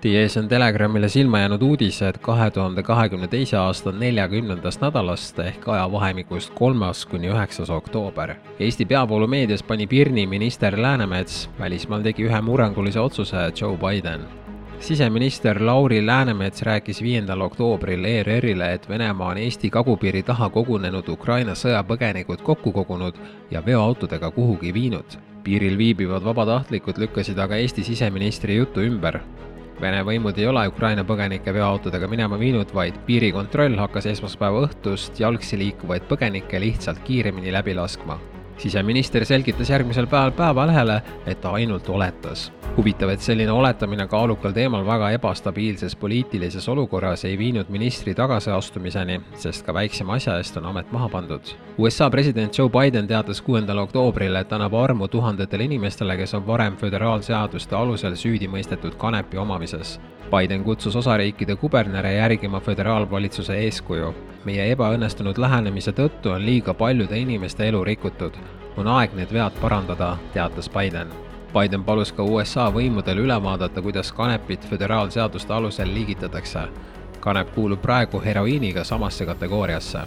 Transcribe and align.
Teie 0.00 0.22
ees 0.24 0.32
on 0.40 0.46
Telegramile 0.48 1.08
silma 1.12 1.38
jäänud 1.42 1.62
uudised 1.62 2.18
kahe 2.24 2.50
tuhande 2.50 2.82
kahekümne 2.82 3.26
teise 3.28 3.56
aasta 3.60 3.92
neljakümnendast 3.92 4.80
nädalast 4.80 5.38
ehk 5.44 5.66
ajavahemikust 5.68 6.54
kolmas 6.56 7.02
kuni 7.06 7.28
üheksas 7.28 7.68
oktoober. 7.70 8.32
Eesti 8.60 8.86
peavoolumeedias 8.88 9.62
pani 9.62 9.86
pirni 9.86 10.24
minister 10.26 10.78
Läänemets, 10.82 11.50
välismaal 11.58 12.00
tegi 12.00 12.24
ühe 12.24 12.40
murrangulise 12.40 13.00
otsuse 13.00 13.36
Joe 13.60 13.76
Biden. 13.76 14.24
siseminister 14.80 15.66
Lauri 15.66 16.06
Läänemets 16.06 16.62
rääkis 16.62 17.02
viiendal 17.02 17.40
oktoobril 17.40 18.04
ERR-ile, 18.04 18.72
et 18.72 18.88
Venemaa 18.88 19.28
on 19.28 19.38
Eesti 19.38 19.70
kagupiiri 19.70 20.22
taha 20.22 20.48
kogunenud 20.48 21.08
Ukraina 21.08 21.52
sõjapõgenikud 21.52 22.40
kokku 22.42 22.72
kogunud 22.72 23.14
ja 23.50 23.66
veoautodega 23.66 24.30
kuhugi 24.30 24.74
viinud 24.74 25.20
piiril 25.44 25.78
viibivad 25.78 26.24
vabatahtlikud 26.24 26.98
lükkasid 26.98 27.38
aga 27.38 27.56
Eesti 27.56 27.84
siseministri 27.84 28.56
jutu 28.56 28.80
ümber 28.80 29.20
Vene 29.80 30.02
võimud 30.04 30.36
ei 30.36 30.44
ole 30.44 30.66
Ukraina 30.68 31.06
põgenikke 31.08 31.54
veoautodega 31.56 32.08
minema 32.12 32.36
viinud, 32.36 32.68
vaid 32.76 32.98
piirikontroll 33.06 33.78
hakkas 33.80 34.10
esmaspäeva 34.10 34.66
õhtust 34.66 35.22
jalgsi 35.22 35.56
liikuvaid 35.56 36.04
põgenikke 36.10 36.60
lihtsalt 36.60 37.00
kiiremini 37.06 37.54
läbi 37.54 37.72
laskma. 37.78 38.18
Siseminister 38.60 39.24
selgitas 39.24 39.70
järgmisel 39.70 40.06
päeval 40.06 40.36
Päevalehele, 40.36 41.02
et 41.26 41.40
ta 41.40 41.56
ainult 41.56 41.88
oletas 41.88 42.50
huvitav, 42.76 43.08
et 43.08 43.20
selline 43.20 43.52
oletamine 43.52 44.06
kaalukal 44.08 44.52
teemal 44.56 44.84
väga 44.86 45.10
ebastabiilses 45.16 45.96
poliitilises 45.96 46.68
olukorras 46.68 47.24
ei 47.24 47.38
viinud 47.38 47.68
ministri 47.68 48.14
tagasiastumiseni, 48.14 49.20
sest 49.34 49.66
ka 49.66 49.74
väiksema 49.74 50.16
asja 50.16 50.36
eest 50.38 50.56
on 50.56 50.68
amet 50.70 50.92
maha 50.92 51.08
pandud. 51.08 51.52
USA 51.78 52.10
president 52.10 52.58
Joe 52.58 52.70
Biden 52.70 53.06
teatas 53.06 53.42
kuuendal 53.42 53.82
oktoobril, 53.84 54.36
et 54.36 54.52
annab 54.52 54.74
armu 54.74 55.08
tuhandetele 55.08 55.66
inimestele, 55.68 56.16
kes 56.16 56.34
on 56.34 56.46
varem 56.46 56.76
föderaalseaduste 56.76 57.76
alusel 57.76 58.16
süüdi 58.16 58.48
mõistetud 58.48 58.96
kanepi 58.96 59.38
omamises. 59.38 59.98
Biden 60.30 60.64
kutsus 60.64 60.96
osariikide 60.96 61.56
kubernere 61.56 62.14
järgima 62.14 62.60
föderaalvalitsuse 62.60 63.58
eeskuju. 63.66 64.14
meie 64.44 64.70
ebaõnnestunud 64.72 65.36
lähenemise 65.38 65.92
tõttu 65.92 66.30
on 66.32 66.46
liiga 66.46 66.72
paljude 66.74 67.18
inimeste 67.18 67.68
elu 67.68 67.84
rikutud. 67.84 68.32
On 68.76 68.86
aeg 68.88 69.14
need 69.14 69.32
vead 69.32 69.52
parandada, 69.60 70.16
teatas 70.32 70.68
Biden 70.68 71.10
Biden 71.52 71.82
palus 71.82 72.12
ka 72.14 72.22
USA 72.22 72.68
võimudel 72.70 73.24
üle 73.24 73.34
vaadata, 73.42 73.82
kuidas 73.82 74.12
kanepit 74.14 74.62
föderaalseaduste 74.70 75.54
alusel 75.54 75.94
liigitatakse. 75.94 76.68
kanep 77.20 77.54
kuulub 77.54 77.82
praegu 77.82 78.20
heroiiniga 78.20 78.84
samasse 78.84 79.26
kategooriasse. 79.26 79.98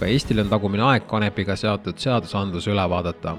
ka 0.00 0.06
Eestil 0.06 0.40
on 0.40 0.48
tagumine 0.48 0.82
aeg 0.82 1.06
kanepiga 1.06 1.56
seotud 1.56 1.98
seadusandlus 1.98 2.66
üle 2.66 2.88
vaadata. 2.90 3.36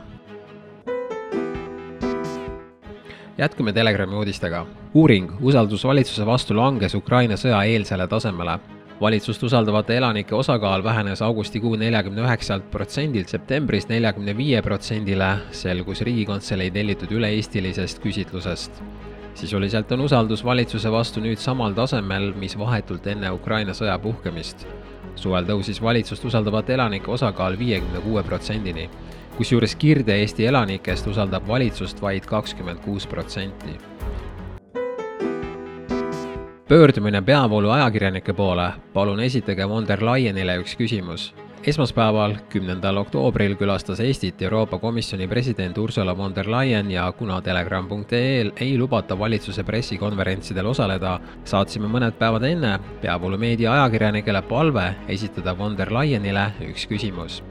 jätkame 3.38 3.74
Telegrami 3.74 4.16
uudistega. 4.16 4.66
uuring 4.94 5.32
usaldus 5.42 5.84
valitsuse 5.84 6.26
vastu 6.26 6.56
langes 6.56 6.96
Ukraina 6.96 7.34
sõja 7.34 7.64
eelsele 7.64 8.08
tasemele 8.08 8.60
valitsust 9.02 9.44
usaldavate 9.44 9.98
elanike 9.98 10.36
osakaal 10.36 10.84
vähenes 10.84 11.22
augustikuu 11.22 11.76
neljakümne 11.76 12.22
üheksalt 12.22 12.68
protsendilt 12.72 13.32
septembris 13.34 13.88
neljakümne 13.90 14.36
viie 14.38 14.62
protsendile, 14.62 15.30
selgus 15.58 16.04
Riigikantselei 16.06 16.72
tellitud 16.72 17.12
üle-eestilisest 17.18 18.02
küsitlusest. 18.04 18.84
sisuliselt 19.34 19.92
on 19.92 20.02
usaldus 20.02 20.44
valitsuse 20.46 20.92
vastu 20.92 21.22
nüüd 21.22 21.40
samal 21.40 21.74
tasemel, 21.74 22.34
mis 22.38 22.58
vahetult 22.58 23.08
enne 23.08 23.32
Ukraina 23.32 23.74
sõja 23.74 23.98
puhkemist. 24.00 24.68
suvel 25.16 25.46
tõusis 25.46 25.82
valitsust 25.82 26.26
usaldavate 26.26 26.74
elanike 26.74 27.12
osakaal 27.12 27.58
viiekümne 27.60 28.02
kuue 28.02 28.24
protsendini, 28.24 28.90
kusjuures 29.38 29.76
Kirde-Eesti 29.76 30.46
elanikest 30.46 31.08
usaldab 31.08 31.48
valitsust 31.48 32.02
vaid 32.02 32.26
kakskümmend 32.26 32.80
kuus 32.86 33.08
protsenti 33.08 33.80
pöördumine 36.72 37.22
peavoolu 37.22 37.70
ajakirjanike 37.70 38.34
poole, 38.34 38.70
palun 38.94 39.20
esitage 39.20 39.66
von 39.70 39.88
der 39.88 40.00
Leyenile 40.06 40.56
üks 40.62 40.78
küsimus. 40.80 41.34
esmaspäeval, 41.68 42.36
kümnendal 42.50 42.98
oktoobril 42.98 43.58
külastas 43.60 44.00
Eestit 44.00 44.42
Euroopa 44.42 44.80
Komisjoni 44.80 45.28
president 45.28 45.78
Ursula 45.78 46.18
von 46.18 46.36
der 46.36 46.52
Leyen 46.52 46.92
ja 46.92 47.12
kuna 47.12 47.42
telegram.ee-l 47.42 48.52
ei 48.56 48.78
lubata 48.78 49.20
valitsuse 49.20 49.64
pressikonverentsidel 49.64 50.66
osaleda, 50.66 51.20
saatsime 51.44 51.92
mõned 51.92 52.16
päevad 52.18 52.44
enne 52.44 52.80
peavoolumeedia 53.02 53.74
ajakirjanikele 53.74 54.42
palve 54.42 54.94
esitada 55.08 55.58
von 55.58 55.78
der 55.78 55.92
Leyenile 55.92 56.54
üks 56.72 56.88
küsimus 56.88 57.44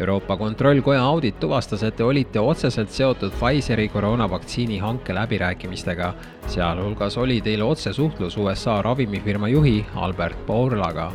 Euroopa 0.00 0.36
Kontrollkoja 0.36 1.02
audit 1.02 1.40
tuvastas, 1.40 1.82
et 1.82 1.96
te 1.96 2.04
olite 2.04 2.40
otseselt 2.40 2.90
seotud 2.90 3.32
Pfizeri 3.36 3.88
koroonavaktsiini 3.88 4.78
hanke 4.78 5.14
läbirääkimistega, 5.14 6.14
sealhulgas 6.46 7.18
oli 7.18 7.40
teil 7.40 7.62
otsesuhtlus 7.62 8.36
USA 8.36 8.82
ravimifirma 8.82 9.48
juhi 9.48 9.86
Albert 9.94 10.46
Bourlaga. 10.46 11.12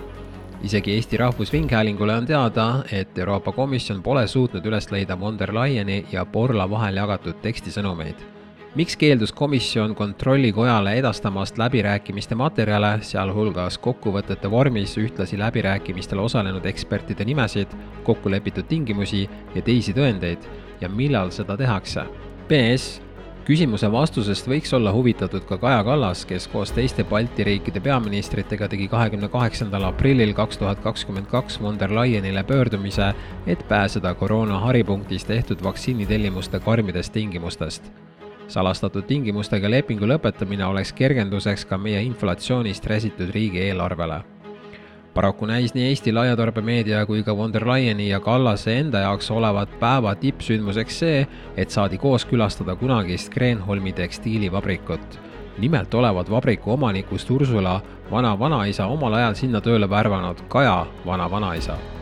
isegi 0.63 0.93
Eesti 0.93 1.17
Rahvusringhäälingule 1.17 2.15
on 2.15 2.25
teada, 2.25 2.83
et 2.91 3.17
Euroopa 3.17 3.51
Komisjon 3.51 4.01
pole 4.03 4.27
suutnud 4.27 4.65
üles 4.65 4.91
leida 4.91 5.19
von 5.19 5.39
der 5.39 5.53
Leyeni 5.53 6.05
ja 6.11 6.25
Borla 6.25 6.69
vahel 6.69 6.95
jagatud 6.95 7.35
tekstisõnumeid 7.41 8.37
miks 8.77 8.93
keeldus 8.97 9.31
komisjon 9.33 9.95
kontrollikojale 9.95 10.91
edastamast 10.99 11.57
läbirääkimiste 11.57 12.35
materjale, 12.38 12.99
sealhulgas 13.01 13.79
kokkuvõtete 13.81 14.51
vormis 14.53 14.93
ühtlasi 15.01 15.39
läbirääkimistel 15.39 16.19
osalenud 16.21 16.65
ekspertide 16.69 17.25
nimesid, 17.25 17.73
kokkulepitud 18.05 18.67
tingimusi 18.69 19.23
ja 19.55 19.61
teisi 19.65 19.95
tõendeid 19.97 20.45
ja 20.81 20.89
millal 20.93 21.33
seda 21.33 21.57
tehakse? 21.57 22.05
PS 22.51 23.01
küsimuse 23.47 23.89
vastusest 23.91 24.49
võiks 24.51 24.73
olla 24.77 24.94
huvitatud 24.94 25.47
ka 25.49 25.57
Kaja 25.57 25.81
Kallas, 25.88 26.25
kes 26.29 26.45
koos 26.51 26.73
teiste 26.75 27.05
Balti 27.07 27.47
riikide 27.47 27.81
peaministritega 27.81 28.67
tegi 28.69 28.85
kahekümne 28.91 29.31
kaheksandal 29.33 29.88
aprillil 29.89 30.35
kaks 30.38 30.61
tuhat 30.61 30.83
kakskümmend 30.85 31.31
kaks 31.33 31.57
von 31.61 31.79
der 31.79 31.95
Leyenile 31.95 32.44
pöördumise, 32.44 33.13
et 33.47 33.65
pääseda 33.67 34.13
koroona 34.13 34.59
haripunktis 34.67 35.25
tehtud 35.25 35.63
vaktsiinitellimuste 35.63 36.59
karmidest 36.59 37.13
tingimustest 37.13 37.89
salastatud 38.47 39.06
tingimustega 39.08 39.69
lepingu 39.69 40.08
lõpetamine 40.08 40.66
oleks 40.68 40.94
kergenduseks 40.96 41.66
ka 41.68 41.78
meie 41.78 42.02
inflatsioonist 42.08 42.85
räsitud 42.85 43.30
riigieelarvele. 43.35 44.22
paraku 45.13 45.46
näis 45.46 45.74
nii 45.74 45.88
Eesti 45.90 46.12
laiatarbemeedia 46.13 47.06
kui 47.06 47.24
ka 47.24 47.38
von 47.38 47.53
der 47.53 47.68
Leyeni 47.68 48.09
ja 48.09 48.19
Kallase 48.19 48.78
enda 48.80 49.00
jaoks 49.00 49.31
olevat 49.31 49.80
päeva 49.80 50.16
tippsündmuseks 50.16 51.00
see, 51.00 51.28
et 51.57 51.69
saadi 51.69 51.97
koos 51.97 52.25
külastada 52.25 52.75
kunagist 52.75 53.30
Kreenholmi 53.30 53.94
tekstiilivabrikut. 53.94 55.19
nimelt 55.57 55.94
olevat 55.94 56.31
vabriku 56.31 56.72
omanikust 56.72 57.30
Ursula 57.30 57.81
vana-vanaisa 58.12 58.86
omal 58.86 59.13
ajal 59.13 59.34
sinna 59.34 59.62
tööle 59.62 59.90
värvanud 59.90 60.41
Kaja 60.47 60.86
vana-vanaisa 61.06 61.97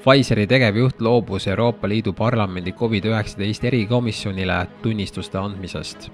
Pfizeri 0.00 0.46
tegevjuht 0.46 1.00
loobus 1.00 1.46
Euroopa 1.48 1.88
Liidu 1.88 2.12
Parlamendi 2.12 2.72
Covid-19 2.72 3.66
erikomisjonile 3.66 4.66
tunnistuste 4.82 5.38
andmisest. 5.38 6.06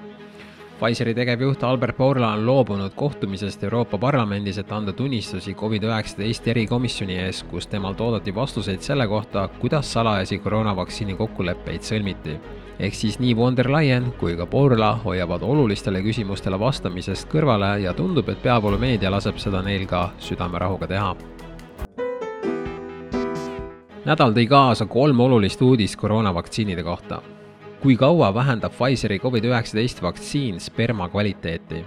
Pfizeri 0.80 1.14
tegevjuht 1.14 1.62
Albert 1.64 1.96
Bourla 1.96 2.32
on 2.32 2.46
loobunud 2.46 2.90
kohtumisest 2.96 3.62
Euroopa 3.64 3.98
Parlamendis, 3.98 4.58
et 4.58 4.72
anda 4.72 4.92
tunnistusi 4.92 5.54
Covid-19 5.54 6.50
erikomisjoni 6.50 7.20
ees, 7.28 7.44
kus 7.46 7.66
temalt 7.66 8.00
oodati 8.00 8.34
vastuseid 8.34 8.82
selle 8.82 9.06
kohta, 9.06 9.48
kuidas 9.60 9.92
salajasi 9.92 10.38
koroonavaktsiini 10.38 11.14
kokkuleppeid 11.14 11.86
sõlmiti. 11.86 12.40
ehk 12.78 12.94
siis 12.94 13.18
nii 13.18 13.36
von 13.36 13.56
der 13.56 13.70
Leyen 13.72 14.12
kui 14.18 14.36
ka 14.36 14.46
Bourla 14.46 14.96
hoiavad 15.04 15.42
olulistele 15.42 16.02
küsimustele 16.02 16.58
vastamisest 16.58 17.30
kõrvale 17.30 17.78
ja 17.80 17.94
tundub, 17.94 18.28
et 18.28 18.42
peavoolumeedia 18.42 19.10
laseb 19.10 19.38
seda 19.38 19.62
neil 19.62 19.86
ka 19.86 20.10
südamerahuga 20.18 20.86
teha 20.86 21.16
nädal 24.06 24.30
tõi 24.36 24.46
kaasa 24.46 24.86
kolm 24.86 25.20
olulist 25.20 25.62
uudist 25.62 25.96
koroonavaktsiinide 25.98 26.82
kohta. 26.82 27.22
kui 27.80 27.96
kaua 27.96 28.34
vähendab 28.34 28.72
Pfizeri 28.72 29.18
Covid-19 29.18 30.02
vaktsiin 30.02 30.60
sperma 30.60 31.08
kvaliteeti? 31.08 31.84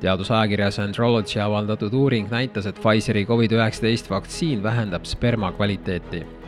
teadusajakirjas 0.00 0.78
Andrology 0.78 1.40
avaldatud 1.40 1.92
uuring 1.92 2.30
näitas, 2.30 2.66
et 2.66 2.80
Pfizeri 2.80 3.24
Covid-19 3.24 4.10
vaktsiin 4.10 4.62
vähendab 4.62 5.04
sperma 5.04 5.52
kvaliteeti 5.52 6.39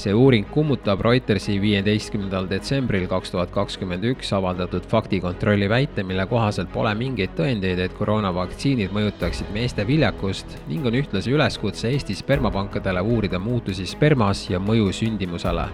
see 0.00 0.14
uuring 0.14 0.46
kummutab 0.50 1.00
Reutersi 1.04 1.56
viieteistkümnendal 1.62 2.48
detsembril 2.50 3.06
kaks 3.10 3.30
tuhat 3.34 3.52
kakskümmend 3.54 4.04
üks 4.10 4.32
avaldatud 4.36 4.86
faktikontrolli 4.90 5.68
väite, 5.70 6.02
mille 6.02 6.26
kohaselt 6.30 6.72
pole 6.72 6.94
mingeid 6.98 7.36
tõendeid, 7.38 7.80
et 7.84 7.94
koroonavaktsiinid 7.98 8.94
mõjutaksid 8.94 9.52
meeste 9.54 9.86
viljakust 9.86 10.58
ning 10.68 10.86
on 10.86 10.98
ühtlasi 10.98 11.34
üleskutse 11.34 11.92
Eesti 11.92 12.18
spermapankadele 12.18 13.02
uurida 13.04 13.38
muutusi 13.38 13.86
spermas 13.86 14.48
ja 14.50 14.60
mõju 14.60 14.92
sündimusele. 14.92 15.68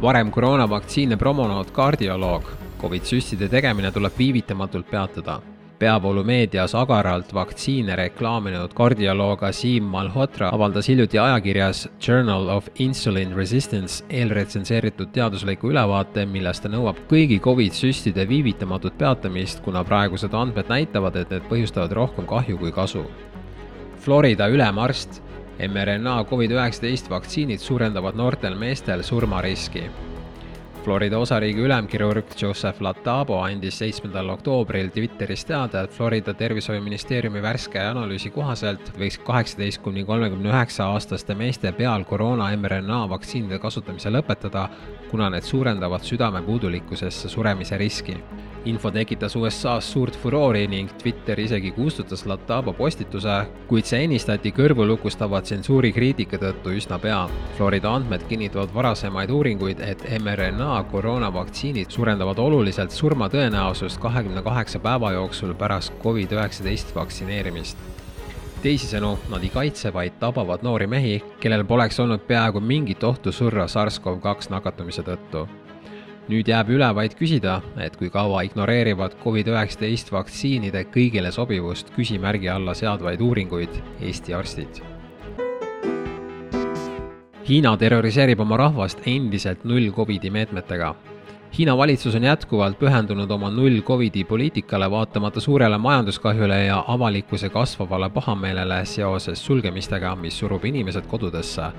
varem 0.00 0.30
koroonavaktsiine 0.30 1.16
promonud 1.16 1.70
kardioloog, 1.76 2.44
Covid 2.80 3.04
süstide 3.04 3.48
tegemine 3.48 3.92
tuleb 3.92 4.12
viivitamatult 4.18 4.90
peatada 4.90 5.40
peavoolumeedias 5.80 6.74
agaralt 6.76 7.32
vaktsiine 7.34 7.96
reklaaminud 7.96 8.74
kardioloog 8.76 9.42
Asim 9.48 9.86
Malhotra 9.88 10.50
avaldas 10.52 10.88
hiljuti 10.88 11.18
ajakirjas 11.18 11.88
Journal 12.06 12.48
of 12.48 12.68
Insulin 12.78 13.32
Resistance 13.36 14.04
eelretsenseeritud 14.10 15.08
teadusliku 15.12 15.70
ülevaate, 15.72 16.26
milles 16.26 16.60
ta 16.60 16.68
nõuab 16.68 17.00
kõigi 17.08 17.40
Covid-süstide 17.40 18.28
viivitamatut 18.28 18.98
peatamist, 18.98 19.64
kuna 19.64 19.84
praegused 19.84 20.36
andmed 20.36 20.68
näitavad, 20.68 21.16
et 21.16 21.32
need 21.32 21.48
põhjustavad 21.48 21.96
rohkem 21.96 22.28
kahju 22.28 22.60
kui 22.60 22.72
kasu. 22.76 23.06
Florida 24.04 24.48
ülemarst 24.52 25.22
mRNA 25.68 26.20
Covid-19 26.28 27.10
vaktsiinid 27.10 27.64
suurendavad 27.64 28.20
noortel 28.20 28.56
meestel 28.56 29.02
surmariski 29.04 29.88
Florida 30.84 31.18
osariigi 31.18 31.60
ülemkirurg 31.60 32.24
Joseph 32.42 32.80
Latabo 32.80 33.36
andis 33.44 33.76
seitsmendal 33.82 34.30
oktoobril 34.32 34.88
Twitteris 34.94 35.44
teada, 35.44 35.82
et 35.84 35.92
Florida 35.92 36.32
tervishoiuministeeriumi 36.34 37.42
värske 37.44 37.82
analüüsi 37.84 38.32
kohaselt 38.32 38.88
võiks 38.96 39.20
kaheksateist 39.26 39.82
kuni 39.84 40.06
kolmekümne 40.08 40.48
üheksa 40.48 40.88
aastaste 40.94 41.36
meeste 41.36 41.72
peal 41.76 42.06
koroona 42.08 42.48
mRNA 42.56 43.02
vaktsiinide 43.12 43.60
kasutamise 43.60 44.12
lõpetada, 44.14 44.70
kuna 45.10 45.28
need 45.34 45.44
suurendavad 45.44 46.06
südamepuudulikkusesse 46.08 47.28
suremise 47.28 47.76
riski 47.76 48.16
info 48.64 48.90
tekitas 48.90 49.36
USA-s 49.36 49.92
suurt 49.92 50.16
furoori 50.20 50.66
ning 50.68 50.90
Twitter 51.00 51.40
isegi 51.40 51.70
kustutas 51.72 52.26
Latabo 52.26 52.72
postituse, 52.76 53.36
kuid 53.68 53.88
see 53.88 54.04
ennistati 54.04 54.52
kõrvulukustava 54.52 55.40
tsensuuri 55.44 55.92
kriitika 55.96 56.38
tõttu 56.40 56.74
üsna 56.76 56.98
pea. 57.00 57.22
Florida 57.56 57.94
andmed 57.96 58.26
kinnitavad 58.28 58.74
varasemaid 58.74 59.32
uuringuid, 59.32 59.80
et 59.80 60.04
mRNA 60.70 60.84
koroonavaktsiinid 60.90 61.90
suurendavad 61.90 62.38
oluliselt 62.38 62.90
surmatõenäosust 62.94 63.98
kahekümne 64.00 64.42
kaheksa 64.42 64.78
päeva 64.78 65.12
jooksul 65.12 65.54
pärast 65.54 65.92
Covid-19 66.02 66.94
vaktsineerimist 66.94 67.78
teisisõnu, 68.62 69.16
nad 69.32 69.42
ei 69.42 69.50
kaitse, 69.50 69.90
vaid 69.92 70.20
tabavad 70.20 70.62
noori 70.62 70.86
mehi, 70.86 71.16
kellel 71.40 71.64
poleks 71.64 71.98
olnud 72.00 72.22
peaaegu 72.28 72.60
mingit 72.60 73.02
ohtu 73.04 73.32
surra 73.32 73.64
SARS-CoV-2 73.66 74.52
nakatumise 74.52 75.02
tõttu 75.02 75.46
nüüd 76.30 76.46
jääb 76.46 76.70
üle 76.70 76.92
vaid 76.94 77.16
küsida, 77.18 77.56
et 77.80 77.96
kui 77.98 78.12
kaua 78.12 78.44
ignoreerivad 78.46 79.18
Covid-19 79.24 80.14
vaktsiinide 80.14 80.84
kõigile 80.94 81.34
sobivust 81.34 81.90
küsimärgi 81.96 82.52
alla 82.52 82.76
seadvaid 82.78 83.26
uuringuid 83.26 83.82
Eesti 83.98 84.38
arstid. 84.38 84.84
Hiina 87.48 87.70
terroriseerib 87.80 88.40
oma 88.44 88.56
rahvast 88.60 88.98
endiselt 89.08 89.62
null 89.64 89.90
Covidi 89.96 90.30
meetmetega. 90.30 90.94
Hiina 91.58 91.76
valitsus 91.76 92.14
on 92.14 92.24
jätkuvalt 92.28 92.76
pühendunud 92.78 93.30
oma 93.32 93.48
null 93.50 93.80
Covidi 93.82 94.24
poliitikale, 94.24 94.90
vaatamata 94.90 95.40
suurele 95.40 95.78
majanduskahjule 95.78 96.64
ja 96.64 96.84
avalikkuse 96.86 97.48
kasvavale 97.48 98.10
pahameelele 98.10 98.84
seoses 98.84 99.46
sulgemistega, 99.46 100.14
mis 100.16 100.38
surub 100.38 100.64
inimesed 100.64 101.06
kodudesse. 101.06 101.72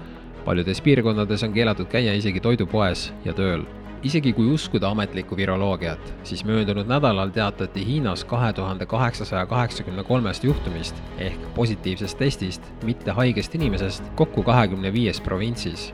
paljudes 0.46 0.82
piirkondades 0.82 1.44
on 1.44 1.54
keelatud 1.54 1.86
käia 1.86 2.14
isegi 2.14 2.40
toidupoes 2.40 3.14
ja 3.26 3.34
tööl 3.34 3.62
isegi 4.04 4.34
kui 4.34 4.48
uskuda 4.50 4.90
ametlikku 4.90 5.38
viroloogiat, 5.38 6.14
siis 6.24 6.46
möödunud 6.46 6.88
nädalal 6.90 7.30
teatati 7.30 7.86
Hiinas 7.86 8.24
kahe 8.26 8.54
tuhande 8.54 8.86
kaheksasaja 8.86 9.46
kaheksakümne 9.46 10.04
kolmest 10.04 10.44
juhtumist 10.44 10.96
ehk 11.18 11.54
positiivsest 11.56 12.18
testist, 12.18 12.64
mitte 12.84 13.12
haigest 13.12 13.56
inimesest, 13.56 14.04
kokku 14.16 14.44
kahekümne 14.44 14.94
viies 14.94 15.22
provintsis. 15.22 15.92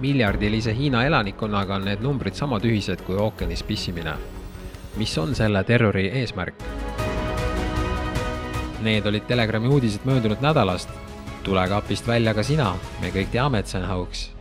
miljardilise 0.00 0.74
Hiina 0.76 1.04
elanikkonnaga 1.04 1.74
on 1.74 1.84
need 1.84 2.02
numbrid 2.04 2.34
sama 2.34 2.60
tühised 2.60 3.02
kui 3.06 3.16
ookeanis 3.16 3.62
pissimine. 3.62 4.14
mis 4.96 5.18
on 5.18 5.34
selle 5.34 5.64
terrori 5.64 6.08
eesmärk? 6.08 6.54
Need 8.82 9.06
olid 9.06 9.22
Telegrami 9.26 9.68
uudised 9.68 10.00
möödunud 10.04 10.40
nädalast. 10.40 10.90
tule 11.42 11.68
kapist 11.68 12.06
välja 12.06 12.34
ka 12.34 12.42
sina, 12.42 12.74
me 13.00 13.10
kõik 13.10 13.30
teame, 13.30 13.58
et 13.58 13.66
see 13.66 13.80
on 13.80 13.88
hauks 13.88 14.35